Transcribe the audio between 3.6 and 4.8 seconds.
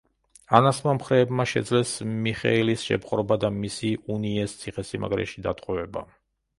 მისი უნიეს